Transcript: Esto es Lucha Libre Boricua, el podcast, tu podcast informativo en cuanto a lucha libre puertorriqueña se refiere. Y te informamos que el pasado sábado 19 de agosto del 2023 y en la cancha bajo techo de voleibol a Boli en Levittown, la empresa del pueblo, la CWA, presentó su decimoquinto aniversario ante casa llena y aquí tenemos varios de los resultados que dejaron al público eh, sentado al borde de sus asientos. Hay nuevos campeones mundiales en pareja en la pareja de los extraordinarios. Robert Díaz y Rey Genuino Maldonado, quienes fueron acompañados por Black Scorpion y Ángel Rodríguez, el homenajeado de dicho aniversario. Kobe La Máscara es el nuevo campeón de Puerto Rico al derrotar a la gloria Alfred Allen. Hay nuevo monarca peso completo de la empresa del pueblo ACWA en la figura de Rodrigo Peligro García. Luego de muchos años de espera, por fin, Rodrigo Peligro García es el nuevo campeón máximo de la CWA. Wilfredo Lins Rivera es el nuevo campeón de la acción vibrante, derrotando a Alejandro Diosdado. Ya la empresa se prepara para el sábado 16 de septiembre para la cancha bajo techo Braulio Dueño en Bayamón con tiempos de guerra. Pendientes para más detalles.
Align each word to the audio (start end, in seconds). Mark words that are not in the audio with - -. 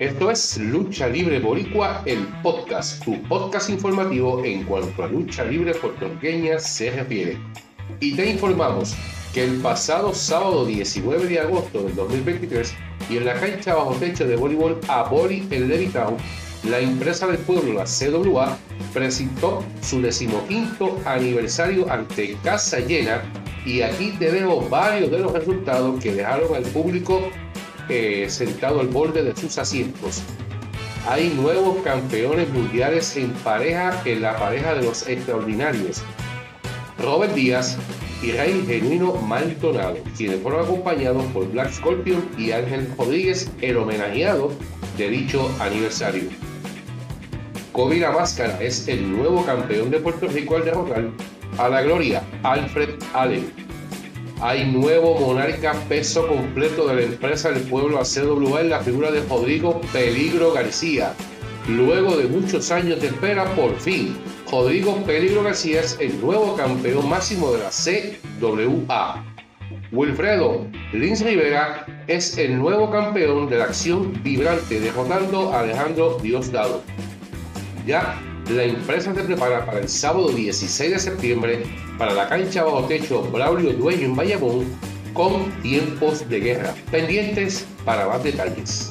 Esto 0.00 0.30
es 0.30 0.56
Lucha 0.56 1.08
Libre 1.08 1.40
Boricua, 1.40 2.02
el 2.06 2.26
podcast, 2.42 3.04
tu 3.04 3.22
podcast 3.24 3.68
informativo 3.68 4.42
en 4.42 4.64
cuanto 4.64 5.04
a 5.04 5.08
lucha 5.08 5.44
libre 5.44 5.74
puertorriqueña 5.74 6.58
se 6.58 6.90
refiere. 6.90 7.36
Y 8.00 8.16
te 8.16 8.30
informamos 8.30 8.96
que 9.34 9.44
el 9.44 9.60
pasado 9.60 10.14
sábado 10.14 10.64
19 10.64 11.26
de 11.26 11.40
agosto 11.40 11.82
del 11.82 11.94
2023 11.96 12.74
y 13.10 13.18
en 13.18 13.26
la 13.26 13.34
cancha 13.34 13.74
bajo 13.74 13.92
techo 13.96 14.26
de 14.26 14.36
voleibol 14.36 14.80
a 14.88 15.02
Boli 15.02 15.46
en 15.50 15.68
Levittown, 15.68 16.16
la 16.64 16.78
empresa 16.78 17.26
del 17.26 17.36
pueblo, 17.36 17.74
la 17.74 17.84
CWA, 17.84 18.56
presentó 18.94 19.62
su 19.82 20.00
decimoquinto 20.00 20.98
aniversario 21.04 21.92
ante 21.92 22.38
casa 22.42 22.80
llena 22.80 23.20
y 23.66 23.82
aquí 23.82 24.14
tenemos 24.18 24.70
varios 24.70 25.10
de 25.10 25.18
los 25.18 25.30
resultados 25.30 26.02
que 26.02 26.14
dejaron 26.14 26.54
al 26.54 26.62
público 26.62 27.30
eh, 27.88 28.26
sentado 28.28 28.80
al 28.80 28.88
borde 28.88 29.22
de 29.22 29.34
sus 29.34 29.58
asientos. 29.58 30.22
Hay 31.08 31.30
nuevos 31.30 31.82
campeones 31.82 32.48
mundiales 32.50 33.16
en 33.16 33.30
pareja 33.30 34.00
en 34.04 34.22
la 34.22 34.36
pareja 34.36 34.74
de 34.74 34.82
los 34.82 35.08
extraordinarios. 35.08 36.02
Robert 36.98 37.34
Díaz 37.34 37.78
y 38.22 38.32
Rey 38.32 38.62
Genuino 38.66 39.14
Maldonado, 39.14 39.96
quienes 40.16 40.40
fueron 40.42 40.64
acompañados 40.64 41.24
por 41.32 41.50
Black 41.50 41.72
Scorpion 41.72 42.28
y 42.36 42.52
Ángel 42.52 42.92
Rodríguez, 42.98 43.50
el 43.62 43.78
homenajeado 43.78 44.52
de 44.98 45.08
dicho 45.08 45.50
aniversario. 45.58 46.28
Kobe 47.72 47.98
La 47.98 48.12
Máscara 48.12 48.60
es 48.60 48.88
el 48.88 49.10
nuevo 49.10 49.44
campeón 49.46 49.90
de 49.90 50.00
Puerto 50.00 50.26
Rico 50.26 50.56
al 50.56 50.64
derrotar 50.64 51.08
a 51.56 51.68
la 51.68 51.82
gloria 51.82 52.22
Alfred 52.42 52.90
Allen. 53.14 53.69
Hay 54.42 54.72
nuevo 54.72 55.20
monarca 55.20 55.74
peso 55.86 56.26
completo 56.26 56.86
de 56.88 56.94
la 56.94 57.02
empresa 57.02 57.50
del 57.50 57.62
pueblo 57.64 58.00
ACWA 58.00 58.62
en 58.62 58.70
la 58.70 58.80
figura 58.80 59.10
de 59.10 59.20
Rodrigo 59.28 59.82
Peligro 59.92 60.54
García. 60.54 61.12
Luego 61.68 62.16
de 62.16 62.26
muchos 62.26 62.70
años 62.70 63.02
de 63.02 63.08
espera, 63.08 63.44
por 63.54 63.78
fin, 63.78 64.16
Rodrigo 64.50 64.96
Peligro 65.04 65.42
García 65.42 65.80
es 65.80 65.98
el 66.00 66.18
nuevo 66.22 66.56
campeón 66.56 67.06
máximo 67.06 67.52
de 67.52 67.58
la 67.58 67.68
CWA. 67.68 69.22
Wilfredo 69.92 70.66
Lins 70.94 71.22
Rivera 71.22 71.84
es 72.06 72.38
el 72.38 72.58
nuevo 72.58 72.90
campeón 72.90 73.50
de 73.50 73.58
la 73.58 73.64
acción 73.64 74.22
vibrante, 74.22 74.80
derrotando 74.80 75.52
a 75.52 75.60
Alejandro 75.60 76.16
Diosdado. 76.22 76.82
Ya 77.86 78.18
la 78.50 78.64
empresa 78.64 79.14
se 79.14 79.22
prepara 79.22 79.64
para 79.64 79.78
el 79.78 79.88
sábado 79.88 80.28
16 80.28 80.90
de 80.90 80.98
septiembre 80.98 81.62
para 81.98 82.12
la 82.14 82.28
cancha 82.28 82.64
bajo 82.64 82.84
techo 82.84 83.22
Braulio 83.30 83.72
Dueño 83.72 84.06
en 84.06 84.16
Bayamón 84.16 84.64
con 85.14 85.50
tiempos 85.62 86.28
de 86.28 86.40
guerra. 86.40 86.74
Pendientes 86.90 87.66
para 87.84 88.08
más 88.08 88.22
detalles. 88.22 88.90